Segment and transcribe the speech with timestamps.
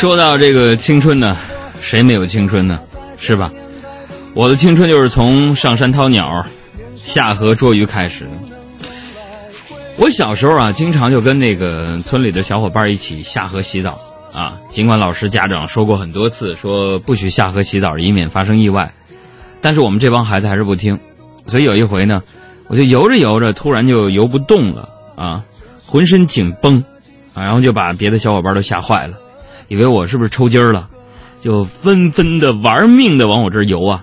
[0.00, 1.36] 说到这个青春呢，
[1.82, 2.80] 谁没有青春呢？
[3.18, 3.52] 是吧？
[4.32, 6.42] 我的青春就是从上山掏鸟、
[6.96, 8.30] 下河捉鱼开始的。
[9.98, 14.00] 我小时候啊，经常就跟那个村里的小伙伴一起下河洗澡
[14.32, 14.58] 啊。
[14.70, 18.94] 尽管老师、家长说过很多次，说不许下河洗澡，以免发生意外，
[19.60, 20.98] 但是我们这帮孩子还是不听。
[21.46, 22.22] 所以有一回呢，
[22.68, 25.44] 我就游着游着，突然就游不动了啊，
[25.84, 26.82] 浑身紧绷
[27.34, 29.18] 啊，然后就把别的小伙伴都吓坏了，
[29.70, 30.88] 以为我是不是抽筋儿了，
[31.40, 34.02] 就纷纷的玩命的往我这儿游啊。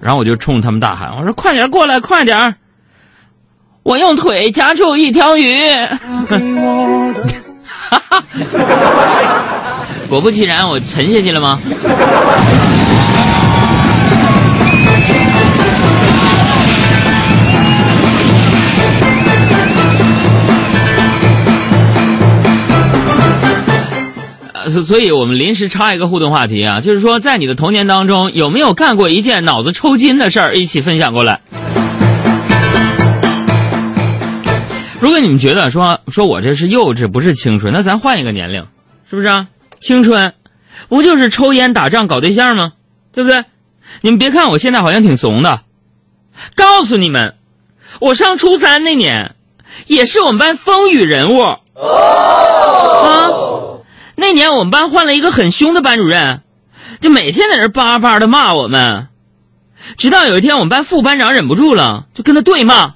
[0.00, 2.54] 然后我就冲他们大喊：“我说快点过来，快点儿！
[3.82, 5.58] 我用腿夹住一条鱼。”
[7.90, 8.22] 哈哈，
[10.08, 11.58] 果不其然，我沉下去了吗？
[24.72, 30.56] 所所以，我们临时插一个互动话题啊，就是说，在你的童年当中，有没有干过一件脑子抽筋的事儿？
[30.56, 31.40] 一起分享过来。
[34.98, 38.66] 如果你们觉得说说我这是幼稚，不是青春，那咱换一个年龄，
[39.08, 39.48] 是不是啊？
[39.80, 40.32] 青春，
[40.88, 42.72] 不就是抽烟、打仗、搞对象吗？
[43.12, 43.44] 对不对？
[44.00, 45.60] 你们别看我现在好像挺怂的，
[46.54, 47.34] 告诉你们，
[48.00, 49.34] 我上初三那年，
[49.86, 51.42] 也是我们班风雨人物。
[54.22, 56.42] 那年我们班换了一个很凶的班主任，
[57.00, 59.08] 就每天在那叭叭的骂我们，
[59.96, 62.94] 直到有一天我们班副班长忍不住了，就跟他对骂。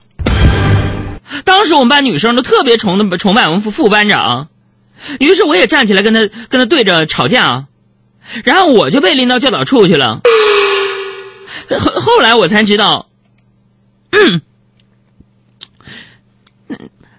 [1.44, 4.46] 当时我们班女生都特别崇的崇拜我们副副班长，
[5.18, 7.66] 于是我也站起来跟他跟他对着吵架，
[8.44, 10.20] 然后我就被拎到教导处去了。
[11.68, 13.08] 后后来我才知道，
[14.12, 14.42] 嗯，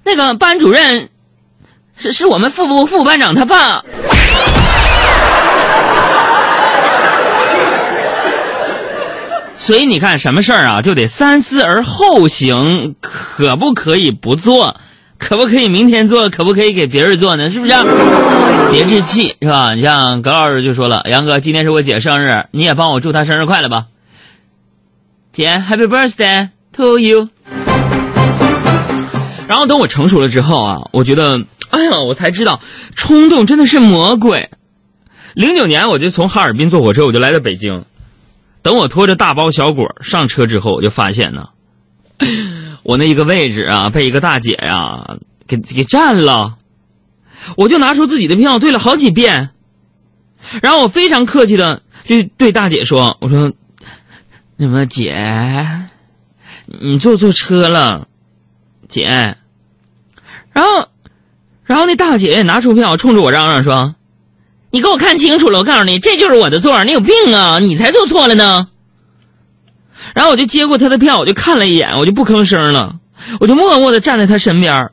[0.06, 1.10] 那个班主任。
[1.98, 3.84] 是是我们副副副班长他爸，
[9.56, 14.80] 所以你看什么事儿啊，就得三思而后行，可不可以不做？
[15.18, 16.30] 可不可以明天做？
[16.30, 17.50] 可不可以给别人做呢？
[17.50, 17.74] 是不是？
[18.72, 19.74] 别置气，是吧？
[19.74, 23.86] 你像葛老师就说了，杨哥，今天是我姐生日，你也帮我祝她生日快乐吧。
[25.32, 27.30] 姐，Happy Birthday to you。
[29.48, 31.40] 然后等我成熟了之后啊，我觉得。
[31.70, 32.62] 哎呀，我才知道，
[32.96, 34.50] 冲动真的是魔鬼。
[35.34, 37.86] 零九年，我就从哈尔滨坐火车，我就来到北京。
[38.64, 41.50] 等我拖着大包小裹上车之后，我就发现呢，
[42.84, 46.58] 我那一个位置啊，被一个大姐呀给给占了。
[47.56, 49.52] 我就拿出自己的票对了好几遍，
[50.62, 53.54] 然后我非常客气的就对大姐说：“我说，
[54.56, 55.68] 那么姐，
[56.66, 58.08] 你坐错车了，
[58.88, 59.36] 姐。”
[60.54, 60.90] 然后。
[61.68, 63.94] 然后那大姐也拿出票，冲着我嚷嚷说
[64.72, 65.60] ：“你给我看清楚了！
[65.60, 67.60] 我告诉你，这就是我的座你有病啊！
[67.60, 68.70] 你才坐错了呢。”
[70.16, 72.96] 然后我就接过他的票，我就看了一眼，我就不吭声了，
[73.42, 74.92] 我就默默的站在他身边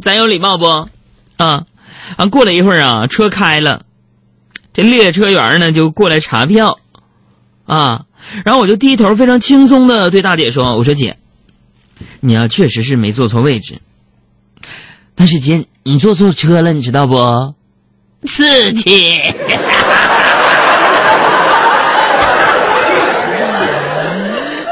[0.00, 0.88] 咱有礼貌不？
[1.36, 1.66] 啊！
[2.16, 2.26] 啊！
[2.26, 3.82] 过了一会儿啊，车开了，
[4.72, 6.78] 这列车员呢就过来查票，
[7.66, 8.04] 啊！
[8.44, 11.16] 然后我就低头非常轻松的对大姐说：“我说姐，
[12.20, 13.80] 你啊确实是没坐错位置。”
[15.14, 17.54] 但是姐，你坐错车了，你知道不？
[18.26, 19.22] 刺激。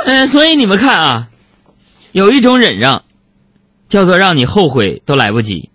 [0.06, 1.28] 嗯， 所以你们看啊，
[2.10, 3.04] 有一种忍让，
[3.88, 5.70] 叫做让你后悔都来不及。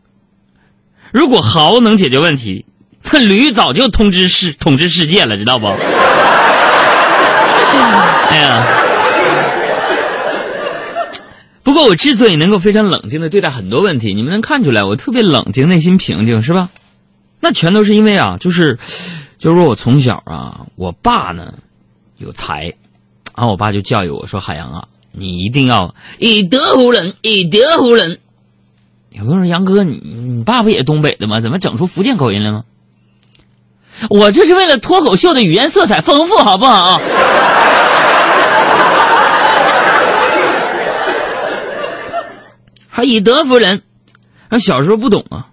[1.14, 2.66] 如果豪能解决问题，
[3.10, 5.68] 那驴早就通知世统治世界了，知道不？
[8.30, 8.68] 哎呀。
[11.70, 16.70] 不过我之所以能够非常冷静的对待很多问题，你们能看出来我特别冷静、内心平静，是吧？
[17.42, 18.80] 那全都是因为啊，就是，
[19.38, 21.54] 就是说我从小啊，我爸呢
[22.18, 22.74] 有才，
[23.36, 28.18] 然后我爸就教育我说：“海洋啊，你一定要以德服人，以德服人。”
[29.14, 31.40] 有人说：“杨哥，你你爸不也东北的吗？
[31.40, 32.64] 怎么整出福建口音来吗？”
[34.10, 37.00] 我这是为了脱口秀的语言色彩丰富，好不好？
[43.04, 43.84] 以德服人，
[44.50, 45.48] 啊，小时候不懂啊，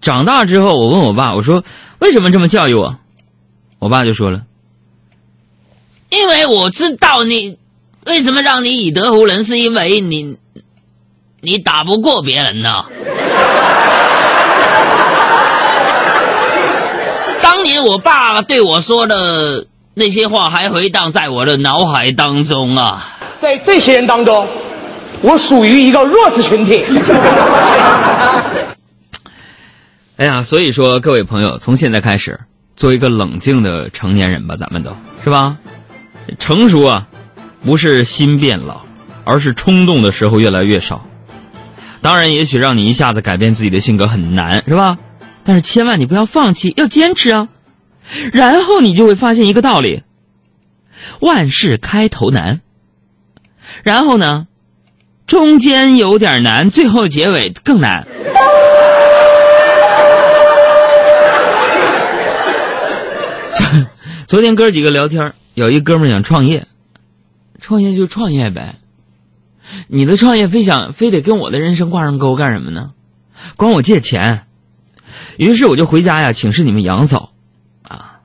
[0.00, 1.64] 长大之后，我问我爸，我说
[1.98, 2.96] 为什么这么教育我？
[3.78, 4.42] 我爸就说了，
[6.10, 7.56] 因为我知道你
[8.04, 10.36] 为什么让你以德服人，是因为你
[11.40, 12.84] 你打不过别人呢。
[17.42, 24.46] 当年我爸对我说的那些话还回荡在我的脑海当中啊，在这些人当中。
[25.22, 26.82] 我属于一个弱势群体。
[30.16, 32.40] 哎呀，所以说各位朋友，从现在开始，
[32.76, 34.94] 做一个冷静的成年人吧，咱们都
[35.24, 35.56] 是吧？
[36.38, 37.08] 成熟啊，
[37.64, 38.82] 不是心变老，
[39.24, 41.06] 而是冲动的时候越来越少。
[42.02, 44.98] 当然，也许让你一下子改变自己的性格很难，是吧？
[45.42, 47.48] 但是千万你不要放弃，要坚持啊！
[48.32, 50.02] 然后你就会发现一个道理：
[51.20, 52.60] 万事开头难。
[53.82, 54.46] 然后呢，
[55.30, 58.02] 中间有点难，最后结尾更难。
[64.26, 66.66] 昨天哥几个聊天，有一哥们想创业，
[67.60, 68.80] 创业就创业呗。
[69.86, 72.90] 你的创业非想非得跟我的人生挂上钩干什么呢？
[73.54, 74.46] 管我借钱。
[75.36, 77.30] 于是我就回家呀，请示你们杨嫂，
[77.82, 78.18] 啊，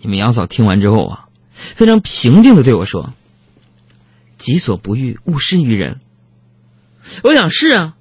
[0.00, 3.12] 你们杨嫂听完之后啊，非常平静的对我说
[4.38, 5.98] ：“己所不欲，勿施于人。”
[7.22, 7.94] 我想是啊，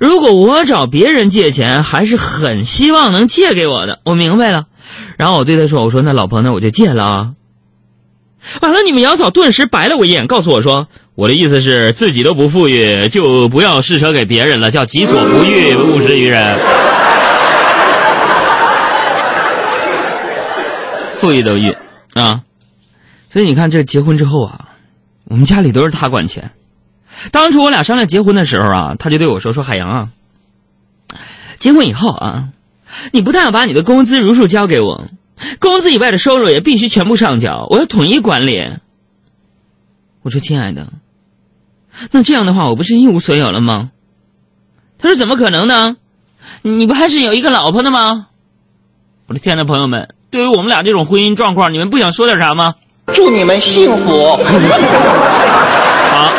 [0.00, 4.00] 如果我找别人借钱，还是很希望能借给我的。
[4.04, 4.66] 我明白了，
[5.18, 7.30] 然后我对他说：“我说那老婆，那我就借了啊。”
[8.60, 16.58] 完了，你们杨嫂顿时白了我一眼，告诉我说：“我的意思是自己都不富裕，就不要施舍给别人了，叫己所不欲，勿施于人。”
[21.14, 21.76] 富裕都裕
[22.14, 22.40] 啊，
[23.30, 24.70] 所以你看，这结婚之后啊，
[25.26, 26.50] 我们家里都是他管钱。
[27.30, 30.08] 当初我俩商量结婚的时候啊，他就对我说：“说海洋啊，
[31.58, 32.48] 结婚以后啊，
[33.12, 35.08] 你不但要把你的工资如数交给我，
[35.60, 38.60] 工资以外的收入也必须全部上缴，我要统一管理。”
[40.22, 40.88] 我说：“亲爱的，
[42.10, 43.90] 那这样的话，我不是一无所有了吗？”
[44.98, 45.96] 他说：“怎么可能呢？
[46.62, 48.28] 你不还是有一个老婆的吗？”
[49.26, 50.14] 我的天呐，朋友们！
[50.30, 52.74] 对于我们俩这种婚姻状况，你们不想说点啥吗？
[53.06, 54.36] 祝你们幸福。
[56.12, 56.32] 好。